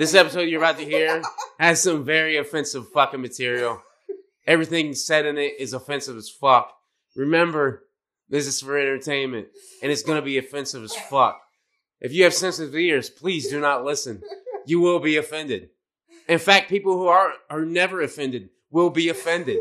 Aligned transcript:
This 0.00 0.14
episode 0.14 0.48
you're 0.48 0.62
about 0.62 0.78
to 0.78 0.84
hear 0.86 1.20
has 1.58 1.82
some 1.82 2.06
very 2.06 2.38
offensive 2.38 2.88
fucking 2.88 3.20
material. 3.20 3.82
Everything 4.46 4.94
said 4.94 5.26
in 5.26 5.36
it 5.36 5.56
is 5.58 5.74
offensive 5.74 6.16
as 6.16 6.30
fuck. 6.30 6.72
Remember, 7.14 7.84
this 8.26 8.46
is 8.46 8.62
for 8.62 8.78
entertainment, 8.78 9.48
and 9.82 9.92
it's 9.92 10.02
gonna 10.02 10.22
be 10.22 10.38
offensive 10.38 10.82
as 10.82 10.96
fuck. 10.96 11.42
If 12.00 12.14
you 12.14 12.24
have 12.24 12.32
sensitive 12.32 12.74
ears, 12.74 13.10
please 13.10 13.50
do 13.50 13.60
not 13.60 13.84
listen. 13.84 14.22
You 14.64 14.80
will 14.80 15.00
be 15.00 15.18
offended. 15.18 15.68
In 16.26 16.38
fact, 16.38 16.70
people 16.70 16.94
who 16.94 17.08
are 17.08 17.34
are 17.50 17.66
never 17.66 18.00
offended 18.00 18.48
will 18.70 18.88
be 18.88 19.10
offended. 19.10 19.58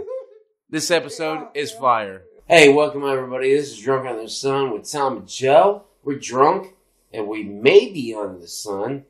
This 0.70 0.90
episode 0.90 1.50
is 1.54 1.74
fire. 1.74 2.24
Hey, 2.48 2.70
welcome 2.70 3.04
everybody. 3.04 3.54
This 3.54 3.72
is 3.72 3.78
Drunk 3.78 4.08
Under 4.08 4.22
the 4.22 4.30
Sun 4.30 4.72
with 4.72 4.90
Tom 4.90 5.18
and 5.18 5.28
Joe. 5.28 5.84
We're 6.02 6.18
drunk 6.18 6.76
and 7.12 7.28
we 7.28 7.44
may 7.44 7.92
be 7.92 8.16
under 8.16 8.40
the 8.40 8.48
sun, 8.48 9.06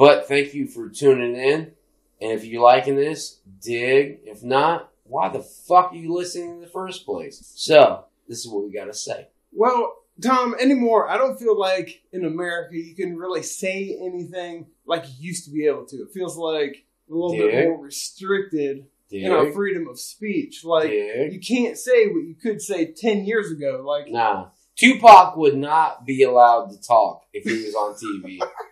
but 0.00 0.26
thank 0.26 0.54
you 0.54 0.66
for 0.66 0.88
tuning 0.88 1.36
in. 1.36 1.72
And 2.22 2.32
if 2.32 2.42
you're 2.46 2.62
liking 2.62 2.96
this, 2.96 3.40
dig. 3.62 4.20
If 4.24 4.42
not, 4.42 4.90
why 5.04 5.28
the 5.28 5.42
fuck 5.42 5.92
are 5.92 5.96
you 5.96 6.14
listening 6.14 6.52
in 6.52 6.60
the 6.62 6.66
first 6.66 7.04
place? 7.04 7.52
So, 7.54 8.06
this 8.26 8.38
is 8.38 8.48
what 8.48 8.64
we 8.64 8.72
gotta 8.72 8.94
say. 8.94 9.28
Well, 9.52 9.96
Tom, 10.22 10.56
anymore, 10.58 11.10
I 11.10 11.18
don't 11.18 11.38
feel 11.38 11.58
like 11.58 12.00
in 12.14 12.24
America 12.24 12.76
you 12.78 12.94
can 12.94 13.14
really 13.14 13.42
say 13.42 13.94
anything 14.00 14.68
like 14.86 15.04
you 15.06 15.28
used 15.28 15.44
to 15.44 15.50
be 15.50 15.66
able 15.66 15.84
to. 15.84 15.96
It 15.96 16.12
feels 16.14 16.38
like 16.38 16.86
a 17.10 17.12
little 17.12 17.32
Dig. 17.32 17.50
bit 17.50 17.68
more 17.68 17.84
restricted 17.84 18.86
Dig. 19.10 19.24
in 19.24 19.32
our 19.32 19.52
freedom 19.52 19.86
of 19.86 20.00
speech. 20.00 20.64
Like 20.64 20.88
Dig. 20.88 21.34
you 21.34 21.40
can't 21.40 21.76
say 21.76 22.06
what 22.06 22.24
you 22.24 22.36
could 22.40 22.62
say 22.62 22.86
ten 22.86 23.26
years 23.26 23.52
ago. 23.52 23.82
Like 23.84 24.10
Nah. 24.10 24.46
Tupac 24.76 25.36
would 25.36 25.58
not 25.58 26.06
be 26.06 26.22
allowed 26.22 26.70
to 26.70 26.80
talk 26.80 27.24
if 27.34 27.44
he 27.44 27.66
was 27.66 27.74
on 27.74 27.94
TV 27.94 28.38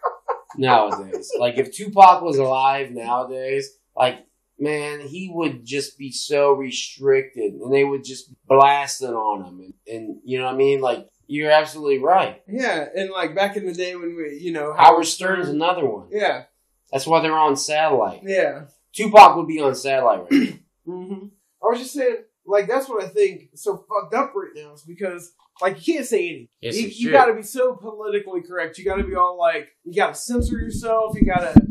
nowadays. 0.58 1.30
Like 1.38 1.56
if 1.58 1.72
Tupac 1.72 2.22
was 2.22 2.38
alive 2.38 2.90
nowadays, 2.90 3.70
like 3.96 4.24
man, 4.58 5.00
he 5.00 5.30
would 5.32 5.64
just 5.64 5.96
be 5.96 6.10
so 6.10 6.52
restricted 6.52 7.54
and 7.54 7.72
they 7.72 7.84
would 7.84 8.04
just 8.04 8.32
blast 8.46 9.02
it 9.02 9.10
on 9.10 9.44
him 9.44 9.60
and, 9.60 9.74
and 9.86 10.16
you 10.24 10.38
know 10.38 10.46
what 10.46 10.54
I 10.54 10.58
mean? 10.58 10.80
Like 10.80 11.08
you're 11.26 11.50
absolutely 11.50 11.98
right. 11.98 12.42
yeah, 12.48 12.86
and 12.96 13.10
like 13.10 13.34
back 13.34 13.56
in 13.56 13.66
the 13.66 13.74
day 13.74 13.94
when 13.94 14.16
we, 14.16 14.38
you 14.40 14.52
know, 14.52 14.74
Howard 14.76 15.06
Stern's 15.06 15.48
another 15.48 15.84
one. 15.86 16.08
Yeah, 16.10 16.44
That's 16.90 17.06
why 17.06 17.20
they're 17.20 17.32
on 17.36 17.54
satellite. 17.56 18.22
yeah. 18.24 18.62
Tupac 18.94 19.36
would 19.36 19.46
be 19.46 19.60
on 19.60 19.74
satellite 19.74 20.22
right 20.22 20.32
now. 20.32 20.48
hmm 20.86 21.26
I 21.62 21.66
was 21.66 21.80
just 21.80 21.92
saying, 21.92 22.16
like 22.48 22.66
that's 22.66 22.88
what 22.88 23.04
I 23.04 23.08
think 23.08 23.50
so 23.54 23.76
fucked 23.88 24.14
up 24.14 24.32
right 24.34 24.50
now 24.54 24.72
is 24.72 24.82
because 24.82 25.32
like 25.60 25.86
you 25.86 25.94
can't 25.94 26.06
say 26.06 26.28
anything. 26.28 26.48
Yes, 26.60 26.76
you 26.76 26.88
you 26.88 27.10
got 27.12 27.26
to 27.26 27.34
be 27.34 27.42
so 27.42 27.74
politically 27.74 28.42
correct. 28.42 28.78
You 28.78 28.84
got 28.84 28.96
to 28.96 29.04
be 29.04 29.14
all 29.14 29.38
like, 29.38 29.68
you 29.84 29.94
got 29.94 30.14
to 30.14 30.20
censor 30.20 30.58
yourself. 30.58 31.16
You 31.20 31.26
got 31.26 31.40
to, 31.54 31.66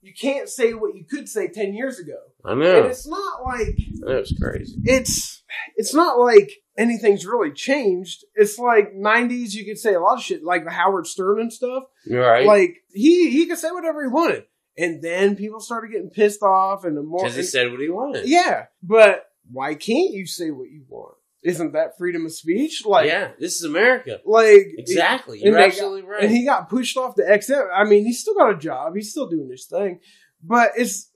you 0.00 0.12
can't 0.14 0.48
say 0.48 0.74
what 0.74 0.94
you 0.94 1.04
could 1.04 1.28
say 1.28 1.48
ten 1.48 1.74
years 1.74 1.98
ago. 1.98 2.18
I 2.44 2.54
know. 2.54 2.78
And 2.78 2.86
it's 2.86 3.06
not 3.06 3.44
like 3.44 3.76
that's 4.06 4.32
crazy. 4.38 4.76
it's 4.84 5.42
it's 5.76 5.92
not 5.94 6.18
like 6.18 6.50
anything's 6.78 7.26
really 7.26 7.52
changed. 7.52 8.24
It's 8.34 8.58
like 8.58 8.94
'90s. 8.94 9.54
You 9.54 9.64
could 9.64 9.78
say 9.78 9.94
a 9.94 10.00
lot 10.00 10.18
of 10.18 10.24
shit, 10.24 10.42
like 10.42 10.64
the 10.64 10.70
Howard 10.70 11.06
Stern 11.06 11.40
and 11.40 11.52
stuff. 11.52 11.84
Right. 12.08 12.46
Like 12.46 12.76
he 12.92 13.30
he 13.30 13.46
could 13.46 13.58
say 13.58 13.70
whatever 13.70 14.02
he 14.02 14.08
wanted, 14.08 14.44
and 14.78 15.02
then 15.02 15.36
people 15.36 15.60
started 15.60 15.90
getting 15.92 16.10
pissed 16.10 16.42
off, 16.42 16.84
and 16.84 16.96
the 16.96 17.02
more 17.02 17.22
Because 17.24 17.36
he 17.36 17.42
said 17.42 17.70
what 17.70 17.80
he 17.80 17.90
wanted. 17.90 18.26
yeah, 18.28 18.66
but 18.82 19.26
why 19.50 19.74
can't 19.74 20.12
you 20.12 20.26
say 20.26 20.50
what 20.50 20.70
you 20.70 20.84
want? 20.88 21.14
Isn't 21.42 21.72
that 21.72 21.98
freedom 21.98 22.24
of 22.24 22.32
speech? 22.32 22.84
Like, 22.86 23.06
yeah, 23.06 23.32
this 23.38 23.56
is 23.56 23.64
America. 23.64 24.20
like 24.24 24.74
Exactly. 24.78 25.40
You're 25.42 25.58
absolutely 25.58 26.02
right. 26.02 26.22
And 26.24 26.32
he 26.32 26.44
got 26.44 26.68
pushed 26.68 26.96
off 26.96 27.16
the 27.16 27.24
XM. 27.24 27.68
I 27.74 27.84
mean, 27.84 28.04
he's 28.04 28.20
still 28.20 28.34
got 28.34 28.52
a 28.52 28.56
job. 28.58 28.94
He's 28.94 29.10
still 29.10 29.28
doing 29.28 29.50
his 29.50 29.66
thing, 29.66 29.98
but 30.42 30.70
it's 30.76 31.10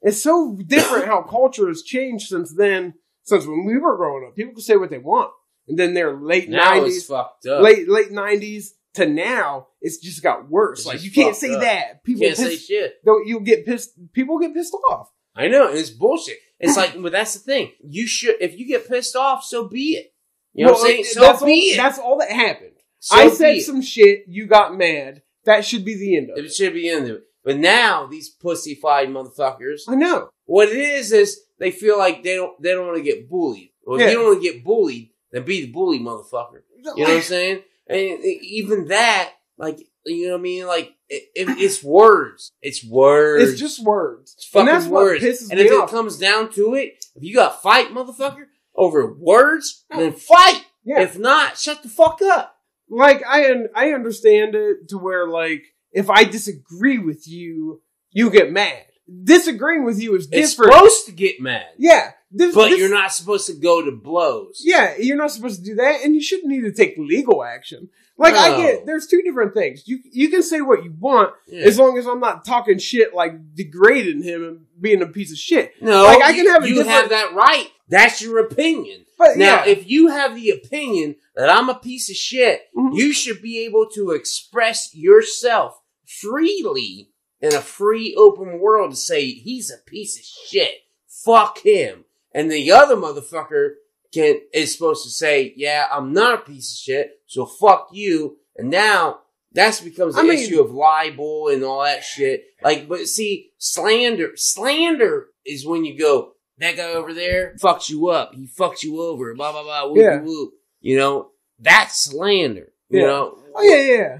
it's 0.00 0.22
so 0.22 0.56
different 0.66 1.06
how 1.06 1.22
culture 1.22 1.68
has 1.68 1.82
changed 1.82 2.28
since 2.28 2.54
then. 2.54 2.94
Since 3.24 3.44
when 3.46 3.66
we 3.66 3.76
were 3.76 3.96
growing 3.96 4.24
up, 4.26 4.36
people 4.36 4.54
could 4.54 4.62
say 4.62 4.76
what 4.76 4.88
they 4.88 4.98
want, 4.98 5.32
and 5.68 5.78
then 5.78 5.94
their 5.94 6.16
late 6.16 6.48
nineties, 6.48 7.06
fucked 7.06 7.46
up. 7.46 7.60
late 7.60 7.88
late 7.88 8.12
nineties 8.12 8.74
to 8.94 9.06
now, 9.06 9.68
it's 9.80 9.98
just 9.98 10.22
got 10.22 10.48
worse. 10.48 10.80
It's 10.80 10.86
like 10.86 11.02
you 11.02 11.10
can't 11.10 11.36
say 11.36 11.54
up. 11.54 11.60
that. 11.60 12.04
People 12.04 12.22
Can't 12.22 12.36
say 12.36 12.56
shit. 12.56 12.94
you'll 13.04 13.40
get 13.40 13.66
pissed. 13.66 13.90
People 14.12 14.38
get 14.38 14.54
pissed 14.54 14.74
off. 14.90 15.10
I 15.34 15.48
know, 15.48 15.68
it's 15.68 15.90
bullshit. 15.90 16.38
It's 16.58 16.76
like, 16.76 17.00
but 17.00 17.12
that's 17.12 17.34
the 17.34 17.40
thing. 17.40 17.72
You 17.80 18.06
should, 18.06 18.36
if 18.40 18.58
you 18.58 18.66
get 18.66 18.88
pissed 18.88 19.14
off, 19.16 19.44
so 19.44 19.68
be 19.68 19.96
it. 19.96 20.12
You 20.54 20.64
know 20.64 20.72
what 20.72 20.80
I'm 20.80 20.86
saying? 20.86 21.04
So 21.04 21.20
that's 21.20 21.42
be 21.42 21.50
all, 21.52 21.74
it. 21.74 21.76
That's 21.76 21.98
all 21.98 22.18
that 22.18 22.30
happened. 22.30 22.72
So 22.98 23.16
I 23.16 23.28
said 23.28 23.60
some 23.60 23.82
shit. 23.82 24.24
You 24.26 24.46
got 24.46 24.76
mad. 24.76 25.22
That 25.44 25.64
should 25.64 25.84
be 25.84 25.94
the 25.96 26.16
end 26.16 26.30
of 26.30 26.38
It 26.38 26.46
it. 26.46 26.54
should 26.54 26.72
be 26.72 26.82
the 26.82 26.90
end 26.90 27.08
of 27.10 27.16
it. 27.16 27.22
But 27.44 27.58
now 27.58 28.06
these 28.06 28.34
pussyfied 28.34 29.08
motherfuckers, 29.08 29.82
I 29.86 29.94
know. 29.94 30.30
what 30.46 30.68
it 30.70 30.76
is 30.78 31.12
is 31.12 31.40
they 31.58 31.70
feel 31.70 31.96
like 31.98 32.24
they 32.24 32.34
don't 32.34 32.60
they 32.60 32.72
don't 32.72 32.86
want 32.86 32.98
to 32.98 33.04
get 33.04 33.28
bullied. 33.28 33.70
Well, 33.84 34.00
if 34.00 34.10
you 34.10 34.16
don't 34.16 34.26
want 34.26 34.42
to 34.42 34.52
get 34.52 34.64
bullied, 34.64 35.10
then 35.30 35.44
be 35.44 35.60
the 35.66 35.70
bully 35.70 36.00
motherfucker. 36.00 36.62
You 36.76 36.82
know 36.82 36.94
what 36.96 37.10
I'm 37.10 37.22
saying? 37.22 37.62
And 37.86 38.00
even 38.24 38.88
that, 38.88 39.30
like, 39.58 39.80
you 40.04 40.26
know 40.26 40.32
what 40.34 40.38
I 40.40 40.42
mean? 40.42 40.66
Like, 40.66 40.94
it, 41.08 41.24
it, 41.34 41.58
it's 41.58 41.82
words. 41.82 42.52
It's 42.62 42.84
words. 42.84 43.50
It's 43.50 43.60
just 43.60 43.82
words. 43.82 44.34
It's 44.36 44.46
fucking 44.46 44.68
and 44.68 44.76
that's 44.76 44.86
words. 44.86 45.24
and 45.50 45.60
if 45.60 45.72
off. 45.72 45.88
it 45.88 45.92
comes 45.92 46.18
down 46.18 46.52
to 46.52 46.74
it, 46.74 47.04
if 47.14 47.22
you 47.22 47.34
got 47.34 47.52
to 47.54 47.58
fight, 47.58 47.88
motherfucker, 47.92 48.46
over 48.74 49.12
words, 49.12 49.84
then 49.90 50.12
fight. 50.12 50.64
yeah. 50.84 51.00
If 51.00 51.18
not, 51.18 51.56
shut 51.58 51.82
the 51.82 51.88
fuck 51.88 52.20
up. 52.22 52.56
like 52.90 53.22
I 53.26 53.50
un- 53.50 53.68
I 53.74 53.92
understand 53.92 54.54
it 54.54 54.88
to 54.90 54.98
where 54.98 55.26
like 55.26 55.62
if 55.92 56.10
I 56.10 56.24
disagree 56.24 56.98
with 56.98 57.26
you, 57.26 57.80
you 58.10 58.30
get 58.30 58.52
mad. 58.52 58.84
Disagreeing 59.24 59.84
with 59.84 60.02
you 60.02 60.14
is 60.16 60.28
It's 60.32 60.56
supposed 60.56 61.06
to 61.06 61.12
get 61.12 61.40
mad, 61.40 61.66
yeah, 61.78 62.12
this, 62.30 62.54
but 62.54 62.70
this- 62.70 62.78
you're 62.78 62.88
not 62.90 63.12
supposed 63.12 63.46
to 63.46 63.54
go 63.54 63.84
to 63.84 63.92
blows. 63.92 64.60
Yeah, 64.64 64.96
you're 64.98 65.16
not 65.16 65.30
supposed 65.30 65.60
to 65.60 65.64
do 65.64 65.74
that, 65.76 66.02
and 66.04 66.14
you 66.14 66.20
shouldn't 66.22 66.48
need 66.48 66.62
to 66.62 66.72
take 66.72 66.96
legal 66.98 67.42
action. 67.44 67.88
Like 68.18 68.32
I 68.34 68.56
get, 68.56 68.86
there's 68.86 69.06
two 69.06 69.20
different 69.22 69.52
things. 69.52 69.82
You 69.86 69.98
you 70.10 70.30
can 70.30 70.42
say 70.42 70.62
what 70.62 70.82
you 70.82 70.94
want 70.98 71.34
Yeah. 71.48 71.66
as 71.66 71.78
long 71.78 71.98
as 71.98 72.06
I'm 72.06 72.18
not 72.20 72.46
talking 72.46 72.78
shit 72.78 73.12
like 73.14 73.54
degrading 73.54 74.22
him 74.22 74.42
and 74.42 74.60
being 74.80 75.02
a 75.02 75.06
piece 75.06 75.30
of 75.32 75.36
shit. 75.36 75.72
No, 75.82 76.04
Like, 76.04 76.22
I 76.22 76.32
can 76.32 76.46
you- 76.46 76.50
have 76.50 76.64
a 76.64 76.68
you 76.68 76.82
have 76.82 77.10
that 77.10 77.34
right. 77.34 77.68
That's 77.90 78.22
your 78.22 78.38
opinion. 78.38 79.04
But 79.18 79.36
Now, 79.36 79.64
yeah, 79.64 79.70
if 79.70 79.88
you 79.90 80.08
have 80.08 80.34
the 80.34 80.48
opinion 80.50 81.16
that 81.36 81.50
I'm 81.54 81.68
a 81.68 81.74
piece 81.74 82.08
of 82.10 82.16
shit, 82.16 82.62
Mhm. 82.76 82.96
you 82.96 83.12
should 83.12 83.42
be 83.42 83.58
able 83.66 83.86
to 83.90 84.10
express 84.12 84.94
yourself 84.94 85.78
freely 86.06 87.10
in 87.40 87.54
a 87.54 87.60
free, 87.60 88.14
open 88.16 88.58
world 88.58 88.90
to 88.92 88.96
say 88.96 89.26
he's 89.30 89.70
a 89.70 89.78
piece 89.88 90.18
of 90.18 90.24
shit. 90.24 90.72
Fuck 91.06 91.58
him. 91.58 92.04
And 92.36 92.50
the 92.52 92.70
other 92.70 92.96
motherfucker 92.96 93.70
can 94.12 94.40
is 94.52 94.72
supposed 94.72 95.04
to 95.04 95.10
say, 95.10 95.52
"Yeah, 95.56 95.86
I'm 95.90 96.12
not 96.12 96.34
a 96.34 96.38
piece 96.38 96.70
of 96.72 96.76
shit, 96.78 97.20
so 97.26 97.46
fuck 97.46 97.88
you." 97.92 98.36
And 98.56 98.70
now 98.70 99.20
that's 99.52 99.80
becomes 99.80 100.16
I 100.16 100.20
an 100.20 100.28
mean- 100.28 100.38
issue 100.38 100.60
of 100.60 100.70
libel 100.70 101.48
and 101.48 101.64
all 101.64 101.82
that 101.82 102.04
shit. 102.04 102.44
Like, 102.62 102.88
but 102.88 103.06
see, 103.08 103.50
slander, 103.58 104.32
slander 104.36 105.28
is 105.44 105.66
when 105.66 105.84
you 105.84 105.98
go, 105.98 106.32
that 106.58 106.76
guy 106.76 106.92
over 106.92 107.12
there 107.14 107.54
fucks 107.60 107.88
you 107.88 108.08
up. 108.08 108.34
He 108.34 108.46
fucks 108.46 108.82
you 108.82 109.00
over. 109.00 109.34
Blah 109.34 109.52
blah 109.52 109.62
blah. 109.62 109.88
Whoop 109.88 109.98
Yeah. 109.98 110.20
whoop. 110.20 110.52
You 110.80 110.96
know 110.98 111.30
that's 111.58 112.04
slander. 112.04 112.72
You 112.90 113.00
Yeah. 113.00 113.06
know. 113.06 113.38
oh 113.54 113.62
yeah, 113.62 113.80
yeah. 113.96 114.18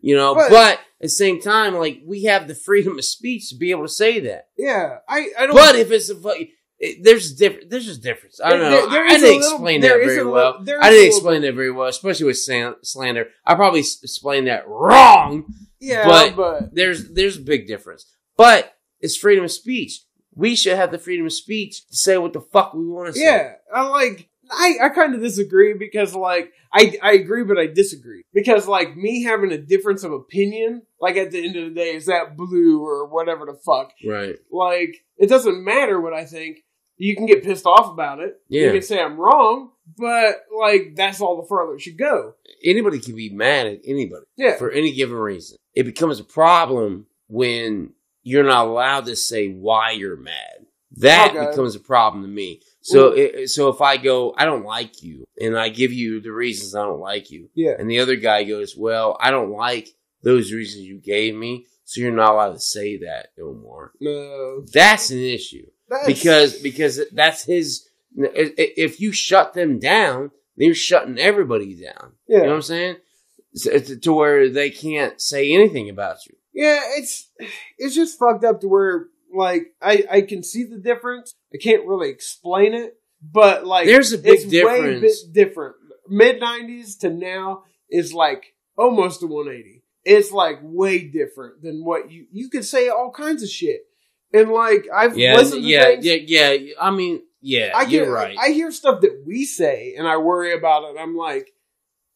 You 0.00 0.14
know, 0.14 0.34
But- 0.36 0.50
but, 0.50 0.72
at 0.78 1.02
the 1.02 1.08
same 1.08 1.40
time, 1.40 1.74
like 1.74 2.00
we 2.06 2.22
have 2.24 2.46
the 2.48 2.54
freedom 2.54 2.96
of 2.96 3.04
speech 3.04 3.48
to 3.50 3.56
be 3.56 3.70
able 3.72 3.82
to 3.82 3.88
say 3.92 4.20
that. 4.20 4.48
Yeah, 4.56 4.98
I, 5.08 5.30
I 5.38 5.46
don't. 5.46 5.54
But 5.56 5.74
if 5.76 5.90
it's 5.90 6.08
a 6.10 6.14
it, 6.78 7.02
there's 7.02 7.32
a 7.32 7.36
difference. 7.36 7.66
There's 7.70 7.86
just 7.86 8.02
difference. 8.02 8.40
I 8.42 8.50
don't 8.50 8.60
There- 8.60 8.70
know. 8.70 8.90
there 8.90 9.04
I, 9.04 9.06
I 9.06 9.08
didn't 9.18 9.22
little- 9.40 9.50
explain 9.52 9.80
there 9.80 9.98
that 9.98 10.04
very 10.04 10.16
little- 10.18 10.32
well. 10.32 10.64
I 10.80 10.90
didn't 10.90 11.06
explain 11.06 11.42
that 11.42 11.54
very 11.54 11.70
well, 11.70 11.88
especially 11.88 12.26
with 12.26 12.38
slander. 12.38 13.28
I 13.44 13.54
probably 13.54 13.80
s- 13.80 13.98
explained 14.02 14.46
that 14.48 14.68
wrong. 14.68 15.46
yeah, 15.80 16.06
but- 16.06 16.36
but, 16.36 16.74
There's 16.74 17.08
there's 17.12 17.36
a 17.38 17.40
big 17.42 17.66
difference. 17.66 18.04
But 18.36 18.74
it's 19.00 19.16
freedom 19.16 19.44
of 19.44 19.52
speech. 19.52 20.02
We 20.34 20.54
should 20.54 20.76
have 20.76 20.90
the 20.90 20.98
freedom 20.98 21.24
of 21.26 21.32
speech 21.32 21.86
to 21.88 21.96
say 21.96 22.18
what 22.18 22.34
the 22.34 22.42
fuck 22.42 22.74
we 22.74 22.86
want 22.86 23.06
to 23.14 23.18
say. 23.18 23.24
yeah, 23.24 23.52
I 23.74 23.88
like. 23.88 24.28
I, 24.48 24.74
I 24.80 24.88
kind 24.90 25.12
of 25.12 25.20
disagree 25.20 25.74
because 25.74 26.14
like 26.14 26.52
I 26.72 26.96
I 27.02 27.12
agree 27.14 27.42
but 27.42 27.58
I 27.58 27.66
disagree 27.66 28.22
because 28.32 28.68
like 28.68 28.96
me 28.96 29.24
having 29.24 29.50
a 29.50 29.58
difference 29.58 30.04
of 30.04 30.12
opinion 30.12 30.82
like 31.00 31.16
at 31.16 31.32
the 31.32 31.44
end 31.44 31.56
of 31.56 31.64
the 31.64 31.74
day 31.74 31.96
is 31.96 32.06
that 32.06 32.36
blue 32.36 32.80
or 32.80 33.08
whatever 33.08 33.44
the 33.44 33.54
fuck 33.66 33.90
Right. 34.06 34.36
like 34.52 34.94
it 35.18 35.26
doesn't 35.28 35.64
matter 35.64 36.00
what 36.00 36.12
I 36.12 36.26
think 36.26 36.58
you 36.98 37.14
can 37.16 37.26
get 37.26 37.42
pissed 37.44 37.66
off 37.66 37.90
about 37.92 38.20
it 38.20 38.40
Yeah. 38.48 38.66
you 38.66 38.72
can 38.72 38.82
say 38.82 39.00
I'm 39.00 39.16
wrong 39.18 39.70
but 39.98 40.36
like 40.58 40.94
that's 40.96 41.20
all 41.20 41.40
the 41.40 41.46
further 41.48 41.74
it 41.74 41.80
should 41.80 41.98
go 41.98 42.34
Anybody 42.64 42.98
can 43.00 43.14
be 43.14 43.28
mad 43.30 43.66
at 43.66 43.80
anybody. 43.84 44.24
yeah 44.36 44.56
for 44.56 44.70
any 44.70 44.92
given 44.92 45.16
reason. 45.16 45.56
It 45.74 45.84
becomes 45.84 46.18
a 46.20 46.24
problem 46.24 47.06
when 47.28 47.92
you're 48.22 48.44
not 48.44 48.66
allowed 48.66 49.06
to 49.06 49.14
say 49.16 49.48
why 49.48 49.90
you're 49.92 50.16
mad. 50.16 50.66
That 50.98 51.36
Okay. 51.36 51.50
becomes 51.50 51.74
a 51.76 51.80
problem 51.80 52.22
to 52.22 52.28
me. 52.28 52.62
So, 52.80 53.12
it, 53.12 53.48
so 53.50 53.68
if 53.68 53.80
I 53.80 53.96
go, 53.98 54.32
I 54.38 54.44
don't 54.46 54.64
like 54.64 55.02
you, 55.02 55.24
and 55.40 55.56
I 55.58 55.68
give 55.68 55.92
you 55.92 56.20
the 56.20 56.32
reasons 56.32 56.74
I 56.74 56.84
don't 56.84 57.00
like 57.00 57.30
you, 57.30 57.50
yeah 57.54 57.74
and 57.78 57.90
the 57.90 57.98
other 58.00 58.16
guy 58.16 58.44
goes, 58.44 58.76
well, 58.76 59.16
I 59.20 59.30
don't 59.30 59.50
like 59.50 59.88
those 60.22 60.52
reasons 60.52 60.84
you 60.86 60.98
gave 60.98 61.34
me, 61.34 61.66
so 61.84 62.00
you're 62.00 62.10
not 62.12 62.32
allowed 62.32 62.52
to 62.54 62.60
say 62.60 62.96
that 62.98 63.28
no 63.36 63.52
more. 63.52 63.92
No, 64.00 64.62
That's 64.72 65.10
an 65.10 65.18
issue 65.18 65.66
that's, 65.88 66.06
because 66.06 66.58
because 66.60 67.00
that's 67.12 67.44
his. 67.44 67.88
If 68.18 69.00
you 69.00 69.12
shut 69.12 69.52
them 69.54 69.78
down, 69.78 70.30
then 70.56 70.66
you're 70.66 70.74
shutting 70.74 71.18
everybody 71.18 71.74
down. 71.74 72.12
yeah, 72.28 72.38
You 72.38 72.42
know 72.44 72.48
what 72.50 72.54
I'm 72.56 72.62
saying? 72.62 72.96
So, 73.54 73.78
to, 73.78 73.96
to 73.98 74.12
where 74.12 74.48
they 74.50 74.70
can't 74.70 75.20
say 75.20 75.52
anything 75.52 75.88
about 75.90 76.18
you. 76.26 76.34
yeah, 76.54 76.80
it's 76.96 77.30
it's 77.78 77.94
just 77.94 78.18
fucked 78.18 78.44
up 78.44 78.60
to 78.62 78.68
where 78.68 79.06
like 79.34 79.74
I 79.82 80.04
I 80.10 80.20
can 80.22 80.42
see 80.42 80.64
the 80.64 80.78
difference. 80.78 81.34
I 81.54 81.58
can't 81.58 81.86
really 81.86 82.08
explain 82.10 82.74
it, 82.74 82.94
but 83.22 83.66
like 83.66 83.86
There's 83.86 84.12
a 84.12 84.18
big 84.18 84.34
it's 84.34 84.44
way 84.46 84.50
difference. 84.50 85.22
bit 85.24 85.32
different. 85.32 85.76
Mid 86.08 86.40
'90s 86.40 86.98
to 87.00 87.10
now 87.10 87.64
is 87.90 88.12
like 88.14 88.54
almost 88.78 89.22
a 89.22 89.26
180. 89.26 89.82
It's 90.04 90.30
like 90.32 90.58
way 90.62 91.00
different 91.08 91.62
than 91.62 91.84
what 91.84 92.10
you 92.10 92.26
you 92.30 92.48
could 92.48 92.64
say 92.64 92.88
all 92.88 93.10
kinds 93.10 93.42
of 93.42 93.48
shit. 93.48 93.80
And 94.36 94.50
like 94.50 94.86
I've 94.92 95.16
Yeah, 95.16 95.36
listened 95.36 95.62
to 95.62 95.68
yeah, 95.68 95.84
things. 95.84 96.04
yeah, 96.04 96.50
yeah. 96.52 96.72
I 96.80 96.90
mean, 96.90 97.22
yeah, 97.40 97.72
I 97.74 97.82
you're 97.82 98.06
get, 98.06 98.10
right. 98.10 98.36
I 98.40 98.50
hear 98.50 98.70
stuff 98.72 99.00
that 99.02 99.22
we 99.26 99.44
say, 99.44 99.94
and 99.96 100.06
I 100.06 100.16
worry 100.16 100.52
about 100.52 100.84
it. 100.84 100.96
I'm 101.00 101.16
like, 101.16 101.48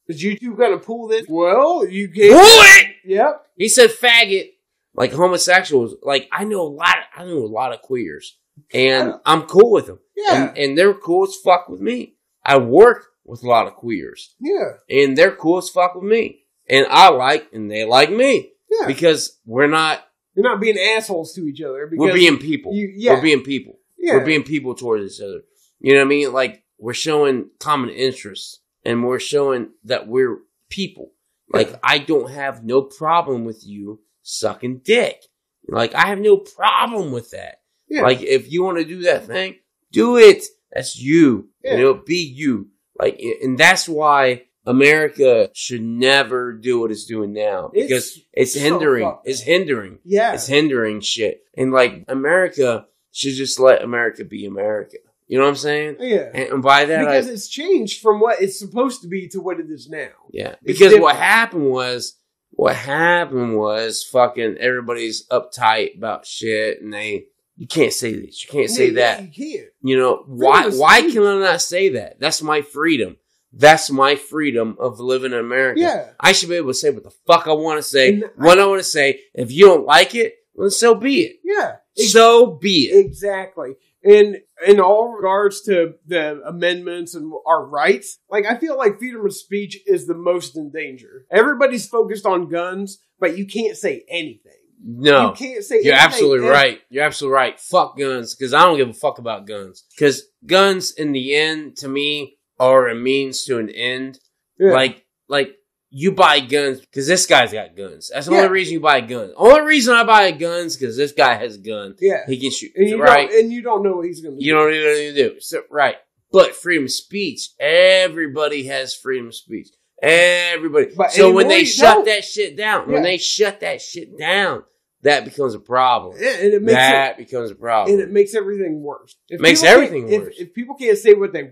is 0.09 0.23
YouTube 0.23 0.59
gonna 0.59 0.79
pull 0.79 1.07
this? 1.09 1.27
Well, 1.29 1.87
you 1.87 2.09
can't. 2.09 2.35
What? 2.35 2.87
Yep. 3.05 3.47
He 3.57 3.69
said 3.69 3.91
faggot, 3.91 4.51
like 4.95 5.13
homosexuals. 5.13 5.95
Like 6.03 6.29
I 6.33 6.45
know 6.45 6.63
a 6.63 6.69
lot. 6.69 6.97
I 7.17 7.25
know 7.25 7.39
a 7.39 7.47
lot 7.47 7.73
of 7.73 7.81
queers, 7.83 8.37
and 8.73 9.15
I'm 9.25 9.43
cool 9.43 9.71
with 9.71 9.87
them. 9.87 10.01
Yeah. 10.17 10.49
and, 10.49 10.59
and 10.59 10.79
they're 10.79 10.95
cool 10.95 11.27
as 11.29 11.37
fuck 11.37 11.69
with 11.69 11.81
me. 11.81 12.17
I 12.45 12.59
work 12.59 13.07
with 13.25 13.43
a 13.45 13.49
lot 13.49 13.67
of 13.69 13.75
queers, 13.75 14.35
yeah. 14.41 14.73
and 14.89 15.17
they're 15.17 15.35
cool 15.37 15.59
as 15.59 15.71
fuck 15.71 15.95
with 15.95 16.05
me, 16.05 16.41
and 16.69 16.87
I 16.91 17.11
like 17.11 17.49
and 17.53 17.71
they 17.71 17.85
like 17.85 18.11
me 18.11 18.51
Yeah. 18.71 18.87
because 18.87 19.39
we're 19.47 19.69
not. 19.69 20.05
You're 20.35 20.45
not 20.45 20.61
being 20.61 20.79
assholes 20.79 21.33
to 21.35 21.47
each 21.47 21.61
other. 21.61 21.87
Because 21.87 22.03
We're 22.03 22.15
being 22.15 22.39
people. 22.39 22.73
You, 22.75 22.93
yeah. 22.95 23.15
We're 23.15 23.23
being 23.23 23.43
people. 23.43 23.79
yeah. 23.99 24.15
We're 24.15 24.25
being 24.25 24.43
people 24.45 24.75
towards 24.75 25.15
each 25.15 25.25
other. 25.25 25.41
You 25.81 25.93
know 25.95 26.01
what 26.01 26.07
I 26.07 26.09
mean? 26.09 26.33
Like 26.33 26.63
we're 26.79 26.95
showing 26.95 27.51
common 27.59 27.91
interests, 27.91 28.61
and 28.85 29.05
we're 29.05 29.19
showing 29.21 29.71
that 29.85 30.07
we're 30.09 30.39
people. 30.69 31.13
Like 31.53 31.79
I 31.83 31.99
don't 31.99 32.31
have 32.31 32.63
no 32.65 32.83
problem 32.83 33.45
with 33.45 33.67
you 33.67 34.01
sucking 34.23 34.79
dick. 34.85 35.25
Like 35.69 35.95
I 35.95 36.07
have 36.07 36.21
no 36.21 36.37
problem 36.37 37.13
with 37.13 37.31
that. 37.33 37.63
yeah. 37.89 38.03
Like 38.03 38.23
if 38.23 38.51
you 38.53 38.63
want 38.63 38.79
to 38.79 38.85
do 38.85 39.03
that 39.03 39.25
thing, 39.27 39.57
do 39.91 40.17
it. 40.17 40.45
That's 40.73 40.97
you. 40.99 41.49
Yeah. 41.65 41.77
You 41.77 41.83
know, 41.83 41.95
be 41.95 42.17
you. 42.25 42.69
Like, 42.99 43.19
and 43.43 43.59
that's 43.59 43.89
why 43.89 44.45
America 44.67 45.51
should 45.55 45.83
never 45.83 46.53
do 46.53 46.81
what 46.81 46.91
it's 46.91 47.07
doing 47.07 47.33
now 47.33 47.71
because 47.73 48.19
it's, 48.33 48.55
so 48.55 48.61
hindering. 48.61 49.05
fucked 49.05 49.29
it's 49.29 49.41
hindering. 49.41 49.99
yeah. 50.05 50.35
It's 50.35 50.47
hindering 50.47 51.01
shit. 51.01 51.43
And 51.57 51.73
like 51.73 52.05
America 52.09 52.87
should 53.13 53.35
just 53.35 53.59
let 53.59 53.83
America 53.83 54.25
be 54.25 54.47
America. 54.47 54.99
You 55.27 55.39
know 55.39 55.45
what 55.45 55.51
I'm 55.51 55.57
saying? 55.57 55.97
yeah. 56.01 56.29
And, 56.35 56.49
and 56.55 56.63
by 56.63 56.85
that, 56.87 57.05
because 57.05 57.29
I, 57.29 57.33
it's 57.33 57.49
changed 57.49 58.03
from 58.03 58.21
what 58.21 58.43
it's 58.43 58.59
supposed 58.59 59.03
to 59.03 59.09
be 59.09 59.29
to 59.29 59.41
what 59.41 59.61
it 59.61 59.71
is 59.71 59.89
now. 59.89 60.09
yeah. 60.33 60.57
it's 60.63 60.79
Because 60.79 60.99
what 60.99 61.17
happened 61.17 61.71
was, 61.71 62.17
what 62.51 62.75
happened 62.75 63.57
was 63.57 64.03
fucking 64.03 64.57
everybody's 64.59 65.27
uptight 65.29 65.97
about 65.97 66.27
shit 66.27 66.83
and 66.83 66.93
they, 66.93 67.27
you 67.57 67.67
can't 67.67 67.93
say 67.93 68.15
this. 68.15 68.45
You 68.45 68.51
can't 68.51 68.71
say 68.71 68.89
Yeah, 68.89 69.17
that. 69.17 69.37
You 69.37 69.59
can't. 69.59 69.69
You 69.83 69.99
know, 69.99 70.25
why 70.27 70.69
why 70.71 71.03
can 71.03 71.23
I 71.23 71.39
not 71.39 71.63
say 71.63 71.91
that? 71.91 72.19
That's 72.19 72.43
my 72.43 72.63
freedom. 72.63 73.17
That's 73.53 73.91
my 73.91 74.15
freedom 74.17 74.77
of 74.79 75.01
living 75.01 75.33
in 75.33 75.39
America. 75.39 75.81
Yeah. 75.81 76.11
I 76.21 76.33
should 76.33 76.49
be 76.49 76.55
able 76.57 76.69
to 76.71 76.75
say 76.75 76.91
what 76.91 77.03
the 77.03 77.11
fuck 77.27 77.47
I 77.49 77.53
want 77.53 77.79
to 77.79 77.83
say, 77.83 78.09
And 78.11 78.25
I- 78.25 78.29
what 78.45 78.59
I 78.61 78.67
want 78.67 78.81
to 78.81 78.85
say. 78.85 79.21
If 79.35 79.51
you 79.51 79.67
don't 79.67 79.87
like 79.87 80.15
it, 80.15 80.35
well, 80.55 80.71
so 80.71 80.95
be 80.95 81.23
it. 81.23 81.37
Yeah. 81.45 81.77
So 81.97 82.47
be 82.61 82.91
it. 82.91 83.05
Exactly. 83.05 83.75
And 84.03 84.39
in 84.67 84.81
all 84.81 85.09
regards 85.13 85.63
to 85.63 85.95
the 86.07 86.41
amendments 86.47 87.15
and 87.15 87.31
our 87.47 87.67
rights, 87.67 88.19
like 88.31 88.47
I 88.47 88.57
feel 88.57 88.77
like 88.79 88.99
freedom 88.99 89.25
of 89.27 89.35
speech 89.35 89.79
is 89.87 90.07
the 90.07 90.15
most 90.15 90.57
in 90.57 90.71
danger. 90.71 91.27
Everybody's 91.31 91.87
focused 91.89 92.25
on 92.27 92.49
guns, 92.49 92.99
but 93.19 93.37
you 93.37 93.47
can't 93.47 93.77
say 93.77 94.05
anything. 94.09 94.53
No. 94.83 95.29
You 95.29 95.35
can't 95.35 95.65
say 95.65 95.77
You're 95.83 95.93
anything. 95.95 96.07
absolutely 96.07 96.47
And- 96.47 96.49
right. 96.49 96.81
You're 96.89 97.05
absolutely 97.05 97.35
right. 97.35 97.61
Fuck 97.61 97.99
guns, 97.99 98.35
because 98.35 98.55
I 98.55 98.65
don't 98.65 98.79
give 98.79 98.89
a 98.89 98.95
fuck 98.95 99.19
about 99.19 99.47
guns. 99.47 99.85
Because 99.95 100.23
guns, 100.47 100.93
in 100.93 101.13
the 101.13 101.35
end, 101.35 101.77
to 101.79 101.89
me, 101.89 102.39
are 102.61 102.89
a 102.89 102.95
means 102.95 103.45
to 103.45 103.59
an 103.59 103.69
end. 103.71 104.19
Yeah. 104.59 104.73
Like, 104.73 105.05
like 105.29 105.57
you 105.91 106.13
buy 106.13 106.39
guns 106.41 106.81
because 106.81 107.07
this 107.09 107.27
guy's 107.27 107.53
got 107.53 107.75
guns. 107.77 108.11
That's 108.13 108.27
the 108.27 108.33
Yeah. 108.33 108.39
only 108.43 108.51
reason 108.53 108.75
you 108.75 108.81
buy 108.81 109.01
guns. 109.01 109.33
gun. 109.33 109.35
Only 109.37 109.63
reason 109.63 109.95
I 109.95 110.05
buy 110.05 110.31
guns 110.31 110.77
because 110.77 110.97
this 110.97 111.11
guy 111.13 111.35
has 111.35 111.57
a 111.57 111.59
gun. 111.59 111.97
yeah. 112.01 112.21
He 112.29 112.39
can 112.39 112.51
shoot. 112.53 112.71
And 112.77 112.89
you 112.89 113.03
right? 113.03 113.29
and 113.31 113.51
you 113.53 113.63
don't 113.63 113.83
know 113.83 113.97
what 113.97 114.07
he's 114.07 114.21
gonna 114.21 114.37
You 114.39 114.53
do. 114.53 114.59
don't 114.59 114.73
even 114.75 114.95
need 114.95 115.15
to 115.17 115.29
do. 115.35 115.41
So, 115.41 115.63
right. 115.71 115.97
But 116.33 116.55
freedom 116.55 116.85
of 116.85 116.93
speech, 116.93 117.49
everybody 117.59 118.65
has 118.67 118.95
freedom 118.95 119.29
of 119.29 119.35
speech. 119.35 119.69
Everybody. 120.03 120.87
But 120.97 121.13
so 121.13 121.31
when 121.33 121.49
they 121.49 121.65
shut 121.65 121.95
don't. 121.97 122.05
that 122.07 122.25
shit 122.25 122.57
down, 122.57 122.87
Yeah. 122.89 122.95
when 122.95 123.03
they 123.03 123.19
shut 123.19 123.61
that 123.61 123.81
shit 123.83 124.17
down, 124.17 124.63
that 125.03 125.25
becomes 125.25 125.55
a 125.55 125.59
problem. 125.59 126.17
Yeah, 126.21 126.37
and 126.37 126.53
it 126.55 126.63
makes 126.63 126.75
that 126.77 127.17
becomes 127.19 127.51
a 127.51 127.55
problem. 127.55 127.95
and 127.95 128.03
it 128.03 128.11
makes 128.13 128.35
everything 128.35 128.81
worse. 128.83 129.17
If 129.29 129.41
Makes 129.41 129.63
everything 129.65 130.09
if- 130.13 130.23
worse. 130.23 130.35
If, 130.39 130.55
people 130.55 130.75
can't 130.77 130.97
say 130.99 131.15
what 131.15 131.33
they 131.33 131.51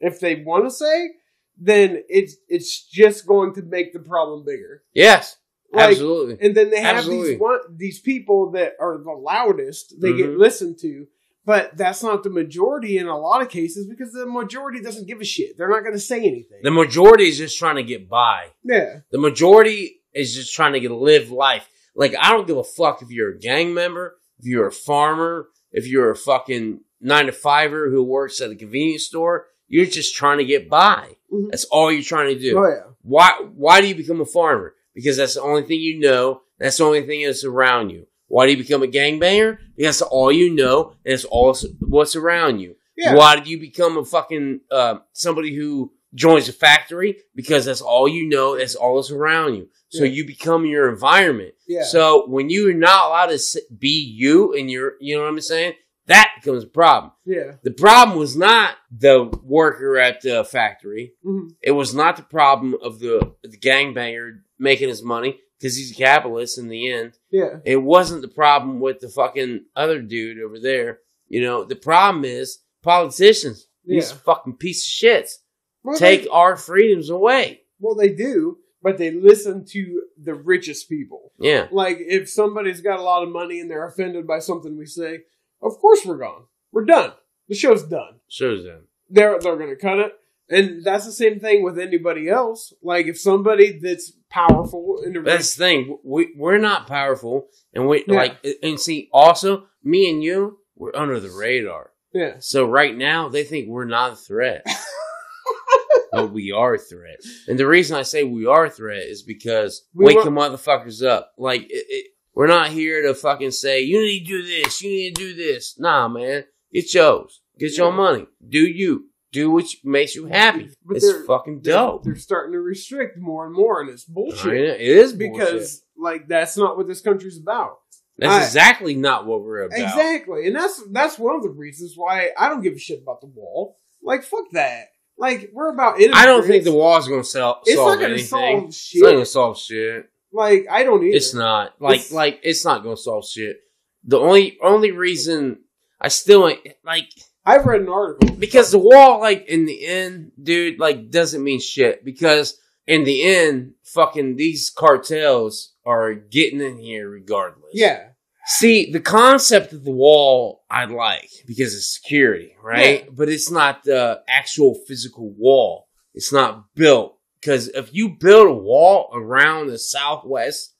if 0.00 0.20
they 0.20 0.36
want 0.36 0.64
to 0.64 0.70
say, 0.70 1.10
then 1.56 2.02
it's 2.08 2.36
it's 2.48 2.84
just 2.88 3.26
going 3.26 3.54
to 3.54 3.62
make 3.62 3.92
the 3.92 3.98
problem 4.00 4.44
bigger. 4.44 4.82
yes, 4.94 5.36
Like, 5.72 5.90
absolutely. 5.90 6.38
And 6.44 6.54
then 6.56 6.70
they 6.70 6.80
have 6.80 6.96
Absolutely. 6.98 7.30
these 7.32 7.40
one 7.40 7.58
these 7.76 8.00
people 8.00 8.50
that 8.52 8.74
are 8.80 8.98
the 8.98 9.10
loudest. 9.10 9.94
They 10.00 10.12
get 10.12 10.30
Mhm. 10.30 10.38
listened 10.38 10.78
to, 10.80 11.06
but 11.44 11.76
that's 11.76 12.02
not 12.02 12.22
the 12.22 12.30
majority 12.30 12.96
in 12.98 13.06
a 13.08 13.18
lot 13.18 13.42
of 13.42 13.48
cases 13.48 13.86
because 13.88 14.12
the 14.12 14.24
majority 14.26 14.80
doesn't 14.80 15.06
give 15.08 15.20
a 15.20 15.24
shit. 15.24 15.56
They're 15.58 15.68
not 15.68 15.80
going 15.80 15.94
to 15.94 15.98
say 16.00 16.18
anything. 16.18 16.60
The 16.62 16.70
majority 16.70 17.24
is 17.24 17.38
just 17.38 17.58
trying 17.58 17.76
to 17.76 17.82
get 17.82 18.08
by. 18.08 18.48
yeah, 18.64 19.00
The 19.10 19.18
majority 19.18 20.00
is 20.14 20.34
just 20.34 20.54
trying 20.54 20.72
to 20.74 20.80
get 20.80 20.90
live 20.90 21.30
life. 21.30 21.68
Like 21.94 22.14
I 22.20 22.30
don't 22.32 22.46
give 22.46 22.56
a 22.56 22.64
fuck 22.64 23.02
if 23.02 23.10
you're 23.10 23.32
a 23.32 23.38
gang 23.38 23.74
member, 23.74 24.16
if 24.38 24.46
you're 24.46 24.68
a 24.68 24.72
farmer, 24.72 25.48
if 25.72 25.86
you're 25.88 26.10
a 26.10 26.16
fucking 26.16 26.80
nine 27.00 27.26
to 27.26 27.32
fiver 27.32 27.90
who 27.90 28.02
works 28.04 28.40
at 28.40 28.50
a 28.50 28.56
convenience 28.56 29.04
store. 29.06 29.46
You're 29.68 29.86
just 29.86 30.14
trying 30.16 30.38
to 30.38 30.44
get 30.44 30.68
by. 30.68 31.16
Mhm. 31.32 31.50
That's 31.50 31.64
all 31.66 31.92
you're 31.92 32.02
trying 32.02 32.34
to 32.34 32.40
do. 32.40 32.58
oh 32.58 32.68
yeah, 32.68 32.82
Why 33.02 33.30
why 33.54 33.80
do 33.80 33.86
you 33.86 33.94
become 33.94 34.20
a 34.20 34.24
farmer? 34.26 34.74
Because 34.94 35.16
that's 35.16 35.34
the 35.34 35.42
only 35.42 35.62
thing 35.62 35.80
you 35.80 35.98
know. 36.00 36.42
That's 36.58 36.78
the 36.78 36.84
only 36.84 37.06
thing 37.06 37.24
that's 37.24 37.44
around 37.44 37.90
you. 37.90 38.06
Why 38.26 38.46
do 38.46 38.52
you 38.52 38.58
become 38.58 38.82
a 38.82 38.86
gangbanger? 38.88 39.58
Because 39.76 39.98
that's 40.00 40.02
all 40.10 40.32
you 40.32 40.54
know, 40.54 40.94
and 41.04 41.14
it's 41.14 41.24
all 41.24 41.54
what's 41.80 42.16
around 42.16 42.58
you. 42.60 42.74
yeah. 42.96 43.14
Why 43.14 43.36
did 43.36 43.46
you 43.46 43.58
become 43.60 43.96
a 43.96 44.04
fucking 44.04 44.60
uh, 44.70 44.96
somebody 45.12 45.54
who 45.54 45.92
joins 46.14 46.48
a 46.48 46.52
factory? 46.52 47.18
Because 47.34 47.64
that's 47.66 47.80
all 47.80 48.08
you 48.08 48.28
know. 48.28 48.56
That's 48.58 48.74
all 48.74 48.96
that's 48.96 49.10
around 49.12 49.54
you. 49.54 49.68
So 49.90 50.04
Yeah. 50.04 50.10
you 50.10 50.26
become 50.26 50.66
your 50.66 50.88
environment. 50.90 51.54
Yeah. 51.66 51.84
So 51.84 52.26
when 52.28 52.50
you're 52.50 52.74
not 52.74 53.06
allowed 53.06 53.30
to 53.38 53.62
be 53.78 53.96
you, 54.22 54.52
and 54.54 54.68
you're, 54.70 54.94
you 55.00 55.14
know 55.16 55.22
what 55.22 55.28
I'm 55.28 55.40
saying, 55.40 55.74
that 56.08 56.32
becomes 56.36 56.64
a 56.64 56.66
problem. 56.66 57.12
yeah, 57.24 57.52
The 57.62 57.70
problem 57.70 58.18
was 58.18 58.36
not 58.36 58.74
the 58.90 59.24
worker 59.42 59.96
at 59.98 60.20
the 60.22 60.44
factory. 60.44 61.14
Mhm. 61.24 61.50
It 61.62 61.70
was 61.72 61.94
not 61.94 62.16
the 62.16 62.22
problem 62.24 62.74
of 62.82 62.98
the, 62.98 63.34
the 63.42 63.56
gangbanger 63.58 64.40
making 64.58 64.88
his 64.88 65.02
money 65.02 65.38
because 65.58 65.76
he's 65.76 65.92
a 65.92 65.94
capitalist 65.94 66.58
in 66.58 66.68
the 66.68 66.90
end. 66.90 67.18
yeah, 67.30 67.58
It 67.64 67.76
wasn't 67.76 68.22
the 68.22 68.28
problem 68.28 68.80
with 68.80 69.00
the 69.00 69.08
fucking 69.08 69.66
other 69.76 70.00
dude 70.02 70.40
over 70.40 70.58
there. 70.58 71.00
You 71.28 71.42
know, 71.42 71.64
the 71.64 71.76
problem 71.76 72.24
is 72.24 72.58
politicians. 72.82 73.66
These 73.84 74.10
Yeah. 74.10 74.16
fucking 74.18 74.56
piece 74.56 74.84
of 74.86 74.90
shits 75.08 75.38
Well, 75.84 75.96
take 75.98 76.22
they, 76.22 76.28
our 76.28 76.56
freedoms 76.56 77.10
away. 77.10 77.62
well, 77.80 77.94
they 77.94 78.08
do, 78.10 78.58
but 78.82 78.98
they 78.98 79.10
listen 79.10 79.64
to 79.66 80.02
the 80.16 80.34
richest 80.34 80.88
people. 80.88 81.32
Yeah. 81.38 81.68
Like 81.70 81.98
if 82.00 82.28
somebody's 82.30 82.80
got 82.80 82.98
a 82.98 83.02
lot 83.02 83.22
of 83.22 83.28
money 83.30 83.60
and 83.60 83.70
they're 83.70 83.86
offended 83.86 84.26
by 84.26 84.38
something 84.40 84.76
we 84.76 84.86
say, 84.86 85.20
of 85.62 85.78
course 85.78 86.04
we're 86.04 86.18
gone. 86.18 86.44
We're 86.72 86.84
done. 86.84 87.12
The 87.48 87.54
show's 87.54 87.82
done. 87.84 88.20
Shows 88.28 88.64
them. 88.64 88.88
they're 89.10 89.38
they're 89.40 89.56
gonna 89.56 89.76
cut 89.76 89.98
it. 89.98 90.12
And 90.50 90.82
that's 90.82 91.04
the 91.04 91.12
same 91.12 91.40
thing 91.40 91.62
with 91.62 91.78
anybody 91.78 92.28
else. 92.28 92.72
Like 92.82 93.06
if 93.06 93.20
somebody 93.20 93.78
that's 93.78 94.12
powerful 94.30 95.02
in 95.04 95.12
the 95.12 95.20
That's 95.20 95.54
the 95.54 95.64
thing. 95.64 95.98
We 96.04 96.32
we're 96.36 96.58
not 96.58 96.86
powerful, 96.86 97.48
and 97.74 97.86
we 97.88 98.04
Yeah. 98.06 98.16
like 98.16 98.46
and 98.62 98.78
see. 98.80 99.08
Also, 99.12 99.66
me 99.82 100.10
and 100.10 100.22
you, 100.22 100.58
we're 100.76 100.94
under 100.94 101.18
the 101.20 101.30
radar. 101.30 101.90
yeah, 102.12 102.36
So 102.40 102.64
right 102.66 102.96
now, 102.96 103.28
they 103.28 103.44
think 103.44 103.68
we're 103.68 103.84
not 103.84 104.12
a 104.12 104.16
threat, 104.16 104.64
but 106.12 106.32
we 106.32 106.52
are 106.52 106.74
a 106.74 106.78
threat. 106.78 107.20
And 107.46 107.58
the 107.58 107.66
reason 107.66 107.96
I 107.96 108.02
say 108.02 108.24
we 108.24 108.46
are 108.46 108.66
a 108.66 108.70
threat 108.70 109.02
is 109.02 109.22
because 109.22 109.84
We 109.94 110.06
wake 110.06 110.24
the 110.24 110.30
motherfuckers 110.30 111.06
up. 111.06 111.32
Like 111.38 111.62
it, 111.62 111.84
it, 111.88 112.06
we're 112.38 112.46
not 112.46 112.70
here 112.70 113.02
to 113.02 113.14
fucking 113.14 113.50
say 113.50 113.80
you 113.80 114.00
need 114.00 114.20
to 114.20 114.24
do 114.26 114.42
this, 114.42 114.80
you 114.80 114.90
need 114.90 115.16
to 115.16 115.20
do 115.22 115.34
this. 115.34 115.76
Nah, 115.76 116.06
man, 116.06 116.44
get 116.72 116.94
yours, 116.94 117.40
get 117.58 117.76
your 117.76 117.90
money, 117.92 118.26
do 118.48 118.60
you. 118.60 119.06
do 119.30 119.50
what 119.50 119.66
makes 119.84 120.14
you 120.14 120.24
happy. 120.26 120.70
But 120.86 120.96
it's 120.98 121.06
they're- 121.12 121.24
fucking 121.24 121.60
They're- 121.62 121.74
dope. 121.74 122.04
They're, 122.04 122.14
starting 122.16 122.52
to 122.52 122.60
restrict 122.60 123.18
more 123.18 123.44
and 123.44 123.54
more, 123.54 123.80
and 123.82 123.90
it's 123.90 124.04
bullshit. 124.04 124.54
it 124.54 124.80
is 124.80 125.12
because 125.12 125.50
because 125.50 125.82
like 125.98 126.28
that's 126.28 126.56
not 126.56 126.76
what 126.78 126.86
this 126.86 127.00
country's 127.02 127.38
about. 127.38 127.72
that's 128.16 128.32
I- 128.32 128.42
exactly 128.44 128.94
not 128.94 129.26
what 129.26 129.42
we're 129.42 129.62
about. 129.64 129.78
Exactly, 129.78 130.46
and 130.46 130.56
that's 130.56 130.80
that's 130.92 131.18
one 131.18 131.34
of 131.36 131.42
the 131.42 131.50
reasons 131.50 131.92
why 131.96 132.30
I 132.38 132.48
don't 132.48 132.62
give 132.62 132.72
a 132.74 132.78
shit 132.78 133.02
about 133.02 133.20
the 133.20 133.26
wall. 133.26 133.78
Like 134.02 134.22
fuck 134.22 134.44
that. 134.52 134.84
Like 135.18 135.50
we're 135.52 135.72
about. 135.74 136.00
It 136.00 136.14
I 136.14 136.24
don't 136.24 136.46
think 136.46 136.62
the 136.64 136.72
wall's 136.72 137.06
gonna 137.08 137.22
sell, 137.24 137.60
It's 137.66 137.74
solve 137.76 137.88
not 137.90 137.98
going 137.98 138.10
to 138.10 138.14
anything. 138.14 138.28
solve 138.28 138.64
It's 138.68 138.96
not 138.96 139.10
gonna 139.12 139.26
solve 139.26 139.58
shit. 139.58 140.06
Like 140.32 140.66
I 140.70 140.84
don't 140.84 141.02
either. 141.04 141.16
It's 141.16 141.34
not 141.34 141.74
like 141.80 141.96
It's- 141.96 142.12
like 142.12 142.40
it's 142.42 142.64
not 142.64 142.82
gonna 142.82 142.96
solve 142.96 143.28
shit. 143.28 143.58
The 144.04 144.18
only 144.18 144.58
only 144.62 144.90
reason 144.92 145.60
I 146.00 146.08
still 146.08 146.40
like 146.84 147.10
I've 147.44 147.64
read 147.66 147.80
an 147.82 147.88
article. 147.88 148.36
because 148.36 148.70
the 148.70 148.78
wall 148.78 149.20
like 149.20 149.46
in 149.46 149.64
the 149.64 149.86
end, 149.86 150.32
dude, 150.42 150.78
like 150.78 151.10
doesn't 151.10 151.42
mean 151.42 151.60
shit 151.60 152.04
because 152.04 152.58
in 152.86 153.04
the 153.04 153.22
end, 153.22 153.74
fucking 153.84 154.36
these 154.36 154.70
cartels 154.70 155.74
are 155.84 156.14
getting 156.14 156.60
in 156.60 156.78
here 156.78 157.08
regardless. 157.08 157.70
Yeah, 157.74 158.08
See, 158.46 158.90
the 158.90 159.00
concept 159.00 159.74
of 159.74 159.84
the 159.84 159.90
wall 159.90 160.64
I 160.70 160.86
like 160.86 161.28
because 161.46 161.74
it's 161.74 161.92
security, 161.92 162.54
right? 162.62 163.04
Yeah. 163.04 163.10
But 163.12 163.28
it's 163.28 163.50
not 163.50 163.84
the 163.84 164.22
actual 164.26 164.74
physical 164.86 165.30
wall. 165.36 165.86
It's 166.14 166.32
not 166.32 166.64
built 166.74 167.17
because 167.40 167.68
if 167.68 167.94
you 167.94 168.10
build 168.10 168.48
a 168.48 168.52
wall 168.52 169.10
around 169.14 169.68
the 169.68 169.78
southwest 169.78 170.74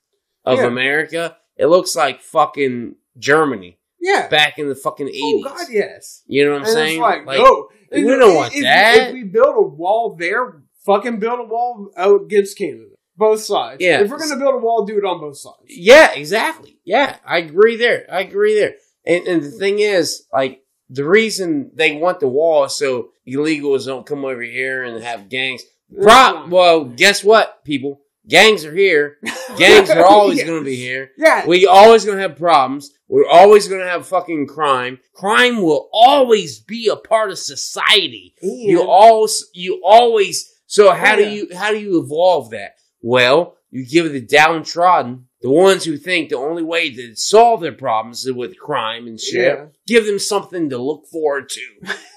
of 0.44 0.58
Yeah. 0.58 0.66
America, 0.66 1.36
it 1.56 1.66
looks 1.66 1.94
like 1.96 2.22
fucking 2.22 2.96
Germany 3.18 3.78
yeah. 4.00 4.28
back 4.28 4.58
in 4.58 4.68
the 4.68 4.74
fucking 4.74 5.06
Oh 5.06 5.10
eighties. 5.10 5.44
God, 5.44 5.66
yes. 5.70 6.22
You 6.26 6.44
know 6.44 6.52
what 6.52 6.60
I'm 6.62 6.64
and 6.64 6.72
saying? 6.72 7.00
like, 7.00 7.26
Like, 7.26 7.38
no, 7.38 7.68
we 7.92 8.02
don't 8.04 8.34
want 8.34 8.54
if, 8.54 8.62
that. 8.62 9.08
If 9.08 9.14
we 9.14 9.24
build 9.24 9.54
a 9.56 9.62
wall 9.62 10.16
there, 10.18 10.62
fucking 10.86 11.18
build 11.18 11.40
a 11.40 11.44
wall 11.44 11.90
out 11.96 12.22
against 12.22 12.56
Canada, 12.56 12.94
both 13.16 13.40
sides. 13.40 13.80
Yeah. 13.80 14.00
if 14.00 14.10
we're 14.10 14.18
gonna 14.18 14.36
build 14.36 14.54
a 14.54 14.58
wall, 14.58 14.84
do 14.84 14.98
it 14.98 15.04
on 15.04 15.20
both 15.20 15.36
sides. 15.38 15.56
Yeah, 15.68 16.12
exactly. 16.12 16.78
Yeah, 16.84 17.16
I 17.24 17.38
agree 17.38 17.76
there. 17.76 18.06
I 18.10 18.20
agree 18.20 18.54
there. 18.58 18.74
And, 19.04 19.26
and 19.26 19.42
the 19.42 19.50
thing 19.50 19.78
is, 19.80 20.26
like, 20.32 20.62
the 20.90 21.04
reason 21.04 21.70
they 21.74 21.92
want 21.96 22.20
the 22.20 22.28
wall 22.28 22.68
so 22.68 23.10
illegals 23.28 23.84
don't 23.86 24.06
come 24.06 24.24
over 24.24 24.42
here 24.42 24.82
and 24.82 25.02
have 25.02 25.28
gangs. 25.28 25.62
Pro- 25.94 26.46
well, 26.48 26.84
guess 26.84 27.24
what, 27.24 27.64
people? 27.64 28.00
Gangs 28.26 28.64
are 28.66 28.74
here. 28.74 29.16
Gangs 29.56 29.88
are 29.90 30.04
always 30.06 30.38
Yeah. 30.38 30.46
going 30.46 30.58
to 30.60 30.64
be 30.64 30.76
here. 30.76 31.12
Yeah, 31.16 31.46
We 31.46 31.66
always 31.66 32.04
going 32.04 32.18
to 32.18 32.22
have 32.22 32.36
problems. 32.36 32.90
We're 33.08 33.26
always 33.28 33.68
going 33.68 33.80
to 33.80 33.86
have 33.88 34.06
fucking 34.06 34.48
crime. 34.48 34.98
Crime 35.14 35.62
will 35.62 35.88
always 35.92 36.58
be 36.60 36.88
a 36.88 36.96
part 36.96 37.30
of 37.30 37.38
society. 37.38 38.34
You 38.42 38.82
always, 38.82 39.46
you 39.54 39.80
always. 39.82 40.52
So 40.66 40.92
how 40.92 41.16
do 41.16 41.26
you 41.26 41.48
how 41.56 41.70
do 41.70 41.78
you 41.78 42.00
evolve 42.02 42.50
that? 42.50 42.72
Well, 43.00 43.56
you 43.70 43.86
give 43.86 44.12
the 44.12 44.20
downtrodden, 44.20 45.26
the 45.40 45.50
ones 45.50 45.84
who 45.86 45.96
think 45.96 46.28
the 46.28 46.36
only 46.36 46.62
way 46.62 46.94
to 46.94 47.14
solve 47.16 47.62
their 47.62 47.72
problems 47.72 48.26
is 48.26 48.32
with 48.32 48.58
crime 48.58 49.06
and 49.06 49.18
shit. 49.18 49.56
Yeah. 49.58 49.66
Give 49.86 50.04
them 50.04 50.18
something 50.18 50.68
to 50.68 50.76
look 50.76 51.06
forward 51.06 51.48
to. 51.48 51.60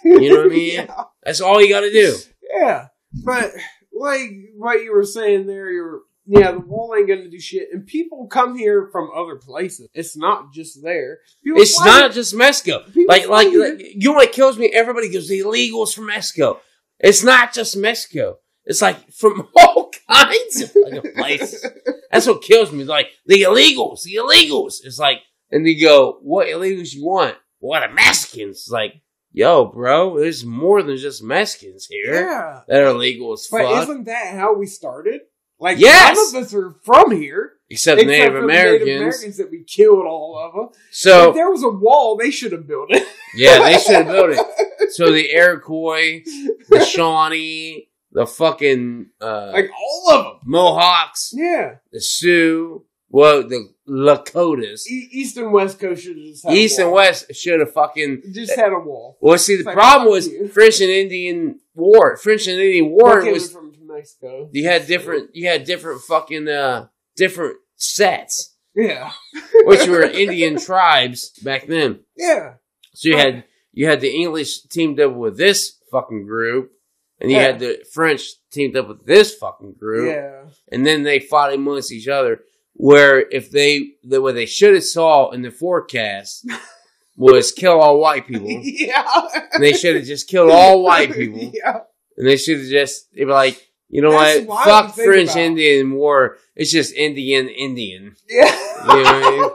You 0.04 0.30
know 0.30 0.36
what 0.42 0.46
I 0.48 0.50
mean? 0.50 0.74
yeah. 0.90 1.04
That's 1.24 1.40
all 1.40 1.62
you 1.62 1.70
got 1.70 1.82
to 1.82 1.92
do. 1.92 2.18
Yeah, 2.54 2.88
but 3.14 3.52
like 3.94 4.32
what 4.56 4.82
you 4.82 4.94
were 4.94 5.04
saying 5.04 5.48
there, 5.48 5.70
you're 5.70 6.02
yeah, 6.26 6.52
the 6.52 6.60
wall 6.60 6.94
ain't 6.96 7.08
gonna 7.08 7.30
do 7.30 7.40
shit, 7.40 7.70
and 7.74 7.86
people 7.86 8.28
come 8.28 8.56
here 8.56 8.90
from 8.92 9.10
other 9.16 9.36
places. 9.36 9.90
It's 9.94 10.16
not 10.16 10.54
just 10.54 10.82
there. 10.84 11.20
People 11.44 11.62
It's 11.62 11.80
not 11.80 12.12
just 12.12 12.36
Mexico. 12.36 12.84
People 12.86 13.06
Like, 13.08 13.28
like, 13.28 13.48
like, 13.48 13.80
you 13.80 14.10
know 14.10 14.14
what 14.14 14.32
kills 14.32 14.58
me? 14.58 14.72
Everybody 14.74 15.12
goes, 15.12 15.28
the 15.28 15.40
illegals 15.40 15.94
from 15.94 16.06
Mexico. 16.06 16.60
It's 17.00 17.24
not 17.24 17.54
just 17.54 17.76
Mexico. 17.76 18.38
It's 18.66 18.82
like 18.82 19.12
from 19.12 19.48
all 19.58 19.92
kinds 20.08 20.62
of 20.62 20.72
fucking 20.72 21.14
places. 21.16 21.66
That's 22.12 22.28
what 22.28 22.44
kills 22.44 22.72
me. 22.72 22.84
Like 22.84 23.10
the 23.26 23.42
illegals, 23.42 24.04
the 24.04 24.16
illegals. 24.16 24.76
It's 24.84 25.00
like, 25.00 25.20
and 25.50 25.66
they 25.66 25.76
go, 25.76 26.20
"What 26.22 26.48
illegals 26.48 26.94
you 26.94 27.06
want? 27.06 27.36
What 27.60 27.84
are 27.84 27.92
Mexicans?" 27.92 28.58
It's 28.58 28.70
like, 28.70 29.02
yo, 29.32 29.66
bro, 29.66 30.20
there's 30.20 30.46
more 30.46 30.84
than 30.84 30.98
just 30.98 31.24
Mexicans 31.24 31.86
here 31.88 32.14
yeah. 32.14 32.62
that 32.68 32.82
are 32.82 32.94
legal 32.94 33.34
as 33.34 33.48
But 33.50 33.62
fuck. 33.62 33.72
But 33.72 33.84
isn't 33.84 34.04
that 34.06 34.36
how 34.36 34.56
we 34.56 34.66
started? 34.66 35.22
Like 35.60 35.78
Yes! 35.78 36.18
none 36.34 36.42
of 36.42 36.48
us 36.48 36.54
are 36.56 36.72
from 36.84 37.12
here, 37.12 37.54
Except, 37.70 38.02
Native 38.04 38.34
for 38.34 38.40
the 38.40 38.44
Americans. 38.46 38.86
Native 38.88 39.02
Americans 39.02 39.38
that 39.38 39.52
we 39.52 39.64
killed 39.64 40.06
all 40.06 40.38
of 40.38 40.54
them. 40.56 40.82
So 40.90 41.30
if 41.30 41.36
there 41.36 41.52
was 41.52 41.64
a 41.64 41.70
wall, 41.70 42.18
they 42.18 42.32
should 42.32 42.52
have 42.52 42.68
built 42.68 42.88
it. 42.90 43.08
yeah, 43.36 43.60
they 43.60 43.78
should 43.78 43.96
have 43.96 44.08
built 44.08 44.32
it. 44.32 44.40
So 44.94 45.10
the 45.10 45.32
Iroquois, 45.32 46.22
the 46.68 46.84
Shawnee, 46.84 47.88
the 48.12 48.26
fucking 48.26 49.12
uh, 49.22 49.52
like 49.54 49.70
all 49.72 50.12
of 50.12 50.26
them. 50.26 50.40
Mohawks, 50.44 51.32
Yeah, 51.34 51.76
the 51.94 52.02
Sioux, 52.02 52.84
well, 53.08 53.48
the 53.48 53.70
Lakotas, 53.92 54.88
e- 54.88 55.10
East 55.12 55.36
and 55.38 55.52
West 55.52 55.80
Coast 55.80 56.04
should 56.04 56.16
have 56.18 56.26
just 56.26 56.46
had 56.46 56.54
East 56.54 56.80
a 56.80 56.84
and 56.84 56.92
wall. 56.92 56.98
West 56.98 57.36
should 57.36 57.60
have 57.60 57.74
fucking 57.74 58.24
Just 58.32 58.56
had 58.56 58.72
a 58.72 58.80
wall. 58.80 59.18
Well, 59.20 59.38
see, 59.38 59.56
the 59.56 59.60
It's 59.60 59.66
like, 59.68 59.76
problem 59.76 60.06
fuck 60.08 60.12
was 60.14 60.28
you. 60.28 60.48
French 60.48 60.80
and 60.82 60.90
Indian 60.90 61.60
War. 61.76 62.18
French 62.18 62.48
and 62.48 62.58
Indian 62.60 62.90
War 62.92 63.22
came 63.22 63.34
was 63.34 63.52
from 63.52 63.74
Mexico. 63.86 64.50
you 64.54 64.64
had 64.66 64.88
different 64.88 65.36
you 65.36 65.48
had 65.50 65.66
different 65.66 66.02
fucking 66.02 66.48
uh 66.48 66.88
different 67.18 67.58
sets, 67.76 68.56
Yeah, 68.76 69.12
which 69.66 69.86
were 69.88 70.04
Indian 70.04 70.58
tribes 70.58 71.30
back 71.44 71.68
then. 71.68 72.00
yeah, 72.16 72.54
So 72.94 73.10
you 73.10 73.18
had 73.18 73.44
you 73.74 73.88
had 73.88 74.00
the 74.02 74.10
English 74.16 74.64
teamed 74.64 75.00
up 75.02 75.14
with 75.14 75.38
this 75.38 75.78
fucking 75.92 76.26
group, 76.26 76.72
and 77.20 77.30
you 77.30 77.36
Yeah. 77.38 77.44
had 77.44 77.60
the 77.60 77.84
French 77.94 78.24
teamed 78.52 78.78
up 78.78 78.88
with 78.88 79.06
this 79.06 79.36
fucking 79.36 79.74
group, 79.80 80.08
yeah. 80.16 80.44
and 80.72 80.86
then 80.88 81.04
they 81.04 81.20
fought 81.20 81.54
amongst 81.54 81.92
each 81.92 82.08
other. 82.08 82.42
Where 82.74 83.20
if 83.30 83.52
they 83.52 83.92
the 84.04 84.22
what 84.22 84.36
they 84.36 84.46
should 84.46 84.74
have 84.74 84.84
saw 84.84 85.30
in 85.32 85.42
the 85.42 85.52
forecast 85.52 86.48
was 87.18 87.52
kill 87.52 87.80
all 87.80 88.00
white 88.00 88.28
people. 88.28 88.48
yeah. 88.64 89.28
And 89.54 89.64
they 89.64 89.74
should 89.74 89.96
have 89.96 90.06
just 90.06 90.28
killed 90.28 90.52
all 90.52 90.84
white 90.84 91.14
people. 91.14 91.52
yeah. 91.54 91.82
And 92.18 92.28
they 92.28 92.38
should 92.38 92.60
have 92.60 92.68
just 92.68 93.14
they 93.14 93.26
were 93.26 93.34
like, 93.34 93.70
you 93.90 94.02
know 94.02 94.12
That's 94.12 94.46
what? 94.46 94.66
Fuck 94.66 94.96
French 94.96 95.32
about. 95.32 95.42
Indian 95.42 95.92
war. 95.92 96.38
It's 96.56 96.72
just 96.72 96.94
Indian 96.94 97.50
Indian. 97.50 98.16
Yeah. 98.30 98.46
You 98.46 98.88
know 98.88 99.04
what 99.04 99.08
I 99.08 99.32
mean? 99.32 99.52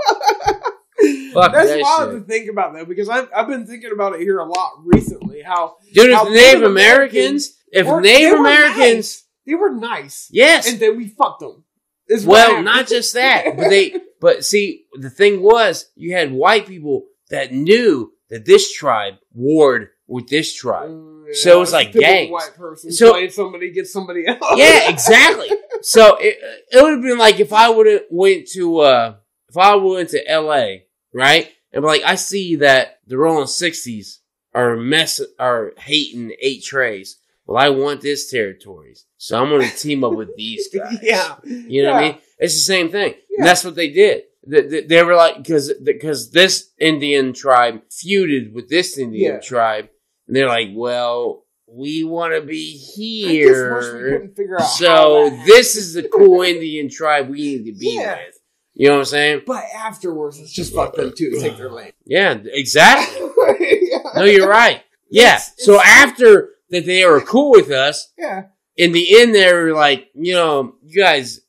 Fuck 1.32 1.52
That's 1.52 1.68
that 1.68 1.80
wild 1.82 2.12
shit. 2.12 2.20
to 2.20 2.26
think 2.26 2.50
about 2.50 2.72
though, 2.72 2.84
because 2.84 3.08
I've, 3.08 3.28
I've 3.34 3.46
been 3.46 3.66
thinking 3.66 3.90
about 3.92 4.14
it 4.14 4.20
here 4.20 4.38
a 4.38 4.46
lot 4.46 4.72
recently. 4.84 5.42
How 5.42 5.76
Dude, 5.92 6.10
if 6.10 6.14
How 6.14 6.24
the 6.24 6.30
Native 6.30 6.44
Native 6.44 6.62
Americans, 6.70 7.56
if 7.70 7.86
Native 7.86 8.38
Americans, 8.38 8.78
nice. 8.78 9.24
they 9.44 9.54
were 9.54 9.70
nice, 9.70 10.28
yes. 10.30 10.70
and 10.70 10.80
then 10.80 10.96
we 10.96 11.08
fucked 11.08 11.40
them. 11.40 11.64
What 12.08 12.26
well, 12.26 12.62
not 12.62 12.86
just 12.86 13.14
that, 13.14 13.56
but 13.56 13.68
they, 13.68 13.94
but 14.20 14.44
see, 14.44 14.84
the 14.94 15.10
thing 15.10 15.42
was, 15.42 15.90
you 15.96 16.14
had 16.14 16.32
white 16.32 16.66
people 16.66 17.06
that 17.30 17.52
knew 17.52 18.12
that 18.30 18.44
this 18.44 18.72
tribe 18.72 19.14
warred 19.32 19.88
with 20.06 20.28
this 20.28 20.54
tribe. 20.54 20.90
Mm, 20.90 21.34
So 21.34 21.58
was 21.60 21.72
like 21.72 21.92
gangs. 21.92 22.30
White 22.30 22.54
person 22.56 22.92
So- 22.92 23.12
playing 23.12 23.30
somebody 23.30 23.70
get 23.72 23.86
somebody 23.88 24.26
else. 24.26 24.38
yeah, 24.56 24.88
exactly. 24.90 25.48
So 25.82 26.16
it, 26.16 26.38
it 26.70 26.82
would 26.82 26.92
have 26.94 27.02
been 27.02 27.18
like 27.18 27.40
if 27.40 27.52
I 27.52 27.68
would 27.68 27.86
have 27.86 28.02
went 28.10 28.48
to 28.52 28.78
uh 28.78 29.16
if 29.48 29.56
I 29.56 29.74
went 29.76 30.10
to 30.10 30.28
L.A. 30.28 30.86
right 31.12 31.50
and 31.72 31.84
like 31.84 32.02
I 32.04 32.14
see 32.14 32.56
that 32.56 33.00
the 33.06 33.18
Rolling 33.18 33.46
Sixties 33.46 34.20
are 34.54 34.76
mess 34.76 35.20
are 35.38 35.72
hating 35.78 36.32
eight 36.40 36.62
trays. 36.64 37.18
Well, 37.46 37.62
I 37.64 37.68
want 37.68 38.00
this 38.00 38.30
territories, 38.30 39.06
so 39.18 39.40
I'm 39.40 39.50
going 39.50 39.68
to 39.68 39.76
team 39.76 40.02
up 40.04 40.14
with 40.14 40.36
these 40.36 40.68
guys. 40.74 40.98
yeah, 41.02 41.36
You 41.44 41.84
know 41.84 41.92
what 41.92 42.02
I 42.04 42.08
mean? 42.08 42.18
It's 42.38 42.54
the 42.54 42.60
same 42.60 42.90
thing. 42.90 43.14
Yeah. 43.30 43.38
And 43.38 43.46
that's 43.46 43.64
what 43.64 43.76
they 43.76 43.90
did. 43.90 44.24
They, 44.48 44.82
they, 44.82 45.02
were 45.02 45.14
like, 45.16 45.38
because 45.38 45.72
because 45.82 46.30
this 46.30 46.70
Indian 46.78 47.32
tribe 47.32 47.82
feuded 47.90 48.52
with 48.52 48.68
this 48.68 48.96
Indian 48.98 49.34
Yeah. 49.34 49.40
tribe, 49.40 49.88
and 50.26 50.36
they're 50.36 50.46
like, 50.48 50.68
well, 50.74 51.44
we 51.68 52.04
want 52.04 52.32
to 52.34 52.40
be 52.42 52.74
I 52.76 52.86
guess 52.86 52.96
we 52.96 53.32
here. 53.32 54.10
couldn't 54.18 54.36
figure 54.36 54.54
out. 54.56 54.62
how 54.62 54.66
So 54.68 55.30
this 55.46 55.74
is 55.76 55.94
the 55.94 56.04
cool 56.08 56.42
Indian 56.42 56.88
tribe 56.88 57.28
we 57.28 57.38
need 57.38 57.64
to 57.72 57.78
be 57.78 57.94
Yeah. 57.96 58.16
with. 58.16 58.38
You 58.74 58.88
know 58.88 58.94
what 58.94 58.98
I'm 59.00 59.04
saying? 59.06 59.42
But 59.46 59.64
afterwards, 59.74 60.38
it's 60.38 60.52
just 60.52 60.74
fuck 60.74 60.94
them 60.94 61.12
too 61.16 61.30
to 61.30 61.40
take 61.40 61.56
their 61.56 61.70
land. 61.70 61.92
Yeah, 62.04 62.38
exactly. 62.44 63.28
yeah. 63.90 63.98
No, 64.14 64.24
you're 64.24 64.48
right. 64.48 64.82
Yeah. 65.10 65.36
It's- 65.36 65.52
so 65.58 65.74
it's- 65.74 65.88
after 65.88 66.50
that, 66.70 66.86
they 66.86 67.04
were 67.06 67.20
cool 67.20 67.50
with 67.52 67.70
us. 67.70 68.12
yeah. 68.18 68.44
In 68.76 68.92
the 68.92 69.20
end, 69.20 69.34
they 69.34 69.50
were 69.52 69.72
like, 69.72 70.08
you 70.14 70.34
know, 70.34 70.74
you 70.84 71.02
guys 71.02 71.40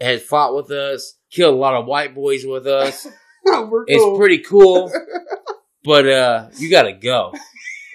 had- 0.00 0.22
fought 0.22 0.54
with 0.54 0.70
us, 0.70 1.14
killed 1.30 1.54
a 1.54 1.58
lot 1.58 1.74
of 1.74 1.86
white 1.86 2.14
boys 2.14 2.44
with 2.44 2.66
us. 2.66 3.06
We're 3.46 3.84
It's 3.86 4.18
pretty 4.18 4.38
cool, 4.40 4.92
but 5.84 6.06
uh, 6.06 6.48
you 6.58 6.70
gotta 6.70 6.92
go. 6.92 7.32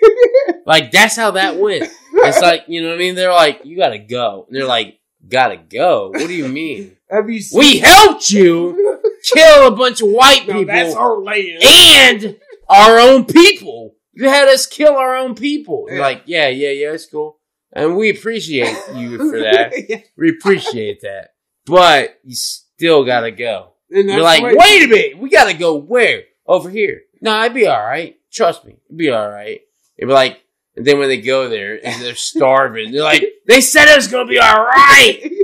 like 0.65 0.89
that's 0.91 1.15
how 1.15 1.31
that 1.31 1.57
went. 1.57 1.83
It's 2.13 2.41
like 2.41 2.63
you 2.67 2.81
know 2.81 2.89
what 2.89 2.95
I 2.95 2.97
mean. 2.97 3.15
They're 3.15 3.31
like, 3.31 3.62
you 3.63 3.77
gotta 3.77 4.00
go. 4.00 4.45
And 4.47 4.55
they're 4.55 4.65
like, 4.65 5.00
gotta 5.27 5.57
go. 5.57 6.09
What 6.09 6.27
do 6.27 6.33
you 6.33 6.47
mean? 6.47 6.97
Have 7.09 7.29
you 7.29 7.39
seen? 7.41 7.59
We 7.59 7.77
helped 7.79 8.31
you 8.31 9.00
kill 9.31 9.67
a 9.67 9.75
bunch 9.75 10.01
of 10.01 10.09
white 10.09 10.47
no, 10.47 10.53
people 10.53 10.74
that's 10.74 10.95
our 10.95 11.19
land. 11.21 11.59
and 11.63 12.39
our 12.67 12.97
own 13.00 13.25
people. 13.25 13.94
You 14.15 14.29
had 14.29 14.48
us 14.48 14.65
kill 14.65 14.95
our 14.95 15.15
own 15.15 15.36
people. 15.36 15.88
Yeah. 15.89 16.00
like, 16.00 16.24
yeah, 16.25 16.48
yeah, 16.48 16.69
yeah, 16.72 16.91
it's 16.93 17.05
cool. 17.05 17.38
And 17.74 17.98
we 17.98 18.10
appreciate 18.10 18.75
you 18.95 19.17
for 19.31 19.39
that. 19.39 19.74
Yeah. 19.89 20.01
we 20.17 20.29
appreciate 20.29 21.01
that. 21.01 21.29
But 21.65 22.19
you 22.24 22.36
still 22.36 23.03
gotta 23.05 23.31
go. 23.31 23.74
And 23.91 24.10
You're 24.10 24.22
like, 24.22 24.41
why- 24.43 24.55
wait 24.57 24.84
a 24.84 24.88
minute, 24.88 25.17
we 25.17 25.29
gotta 25.29 25.53
go 25.53 25.75
where? 25.75 26.24
Over 26.48 26.69
here. 26.69 27.01
No, 27.22 27.34
I'd 27.34 27.53
be 27.53 27.67
alright. 27.67 28.17
Trust 28.31 28.65
me, 28.65 28.77
it'd 28.88 28.98
be 28.98 29.12
alright. 29.12 29.62
It'd 29.98 30.07
be 30.10 30.13
like, 30.13 30.41
and 30.77 30.86
then 30.86 31.00
when 31.00 31.07
they 31.10 31.22
go 31.22 31.50
there 31.50 31.79
and 31.86 32.01
they're 32.01 32.15
starving, 32.31 32.91
they're 32.91 33.01
like, 33.03 33.24
they 33.48 33.62
said 33.62 33.88
it 33.88 33.95
was 33.95 34.07
gonna 34.07 34.29
be 34.29 34.39
alright! 34.39 35.31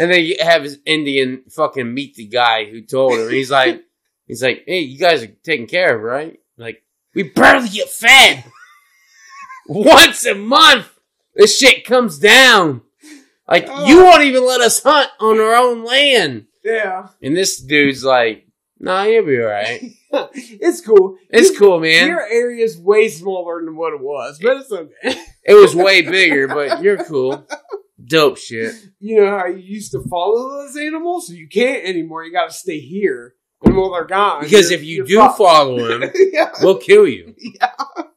And 0.00 0.10
then 0.10 0.24
you 0.24 0.34
have 0.40 0.64
his 0.64 0.78
Indian 0.86 1.44
fucking 1.50 1.92
meet 1.94 2.16
the 2.16 2.26
guy 2.26 2.64
who 2.64 2.80
told 2.80 3.12
him. 3.16 3.30
He's 3.30 3.50
like, 3.50 3.80
he's 4.26 4.42
like, 4.42 4.64
hey, 4.66 4.80
you 4.80 4.98
guys 4.98 5.22
are 5.22 5.28
taken 5.28 5.66
care 5.68 5.94
of, 5.94 6.02
right? 6.02 6.40
Like, 6.56 6.82
we 7.14 7.22
barely 7.24 7.68
get 7.68 7.88
fed 7.88 8.44
once 9.66 10.24
a 10.26 10.34
month. 10.34 10.90
This 11.34 11.58
shit 11.58 11.84
comes 11.84 12.18
down. 12.18 12.82
Like, 13.48 13.66
Oh. 13.68 13.86
you 13.86 14.02
won't 14.04 14.22
even 14.22 14.46
let 14.46 14.60
us 14.60 14.82
hunt 14.82 15.10
on 15.20 15.38
our 15.40 15.54
own 15.54 15.84
land. 15.84 16.46
yeah. 16.64 17.08
And 17.22 17.36
this 17.36 17.60
dude's 17.60 18.04
like, 18.04 18.46
nah, 18.78 19.02
you'll 19.02 19.26
be 19.26 19.38
alright. 19.40 19.82
it's 20.34 20.80
cool. 20.80 21.16
It's 21.28 21.56
cool, 21.58 21.80
man. 21.80 22.08
Your 22.08 22.22
area's 22.26 22.78
way 22.78 23.08
smaller 23.08 23.62
than 23.64 23.76
what 23.76 23.92
it 23.92 24.00
was, 24.00 24.38
but 24.42 24.56
it's 24.58 24.72
okay. 24.72 25.20
It 25.46 25.52
was 25.52 25.74
way 25.76 26.00
bigger, 26.00 26.48
but 26.48 26.82
you're 26.82 27.04
cool. 27.04 27.46
Dope 28.02 28.38
shit. 28.38 28.74
you 28.98 29.20
know 29.20 29.38
how 29.38 29.44
you 29.44 29.58
used 29.58 29.92
to 29.92 30.02
follow 30.08 30.48
those 30.62 30.74
animals? 30.74 31.28
You 31.28 31.48
can't 31.48 31.84
anymore. 31.84 32.24
You 32.24 32.32
got 32.32 32.48
to 32.48 32.54
stay 32.56 32.78
here. 32.80 33.34
They're 33.64 34.04
gone. 34.06 34.42
Because 34.42 34.70
if 34.70 34.82
you 34.84 35.04
do 35.06 35.18
fucked. 35.18 35.38
follow 35.38 35.76
him, 36.00 36.10
yeah. 36.32 36.50
we'll 36.62 36.78
kill 36.78 37.06
you. 37.06 37.34
Yeah. 37.38 37.72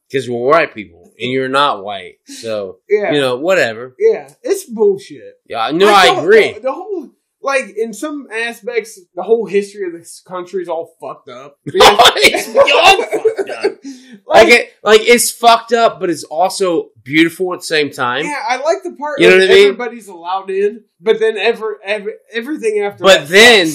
Because 0.10 0.30
we're 0.30 0.40
white 0.40 0.74
people, 0.74 1.12
and 1.20 1.32
you're 1.32 1.50
not 1.50 1.84
white. 1.84 2.16
So, 2.26 2.80
Yeah. 2.90 3.12
you 3.14 3.20
know, 3.20 3.38
whatever. 3.38 3.96
yeah. 4.00 4.30
It's 4.42 4.64
bullshit. 4.66 5.36
Yeah, 5.46 5.72
no, 5.72 5.86
Like, 5.88 6.10
I 6.10 6.16
the- 6.16 6.22
agree. 6.22 6.54
The, 6.54 6.60
the 6.62 6.72
whole, 6.74 7.10
like, 7.42 7.66
in 7.78 7.94
some 7.94 8.28
aspects, 8.32 9.00
the 9.16 9.24
whole 9.24 9.46
history 9.46 9.86
of 9.88 9.94
this 9.94 10.22
country 10.26 10.62
is 10.62 10.70
all 10.70 10.96
fucked 11.02 11.30
up. 11.30 11.60
it's 11.66 12.48
beyond 12.48 13.06
fucked 13.24 13.50
up. 13.50 13.74
Like 14.26 14.48
it, 14.50 14.74
like 14.84 15.02
it's 15.02 15.32
fucked 15.32 15.72
up, 15.72 16.00
but 16.02 16.10
it's 16.10 16.24
also 16.26 16.90
beautiful 17.04 17.54
at 17.54 17.60
the 17.60 17.66
same 17.66 17.92
time. 17.92 18.26
Yeah, 18.26 18.42
I 18.50 18.58
like 18.58 18.84
the 18.84 18.92
part 18.92 19.20
You 19.22 19.30
know 19.30 19.38
what 19.38 19.46
I 19.46 19.54
mean? 19.54 19.64
everybody's 19.68 20.08
allowed 20.10 20.50
in, 20.50 20.84
but 21.00 21.20
then 21.20 21.38
ever, 21.38 21.80
every, 21.84 22.14
everything 22.34 22.80
after. 22.82 23.04
But 23.06 23.28
then. 23.30 23.68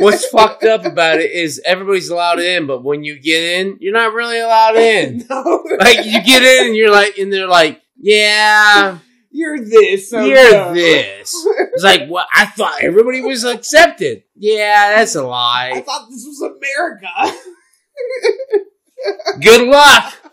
What's 0.00 0.26
fucked 0.26 0.64
up 0.64 0.84
about 0.84 1.20
it 1.20 1.30
is 1.30 1.60
everybody's 1.64 2.08
allowed 2.08 2.40
in, 2.40 2.66
but 2.66 2.82
when 2.82 3.04
you 3.04 3.18
get 3.18 3.42
in, 3.42 3.78
you're 3.80 3.92
not 3.92 4.12
really 4.12 4.40
allowed 4.40 4.76
in. 4.76 5.26
no, 5.30 5.64
Like 5.78 6.04
you 6.04 6.22
get 6.22 6.42
in, 6.42 6.66
and 6.68 6.76
you're 6.76 6.90
like, 6.90 7.18
and 7.18 7.32
they're 7.32 7.46
like, 7.46 7.82
yeah, 7.96 8.98
you're 9.30 9.58
this. 9.60 10.10
So 10.10 10.24
you're 10.24 10.52
no. 10.52 10.74
this. 10.74 11.34
It's 11.72 11.84
like, 11.84 12.08
what? 12.08 12.26
I 12.34 12.46
thought 12.46 12.82
everybody 12.82 13.20
was 13.20 13.44
accepted. 13.44 14.24
Yeah, 14.34 14.96
that's 14.96 15.14
a 15.14 15.22
lie. 15.22 15.70
I 15.74 15.80
thought 15.82 16.08
this 16.10 16.26
was 16.26 16.42
America. 16.42 17.38
Good 19.40 19.68
luck. 19.68 20.29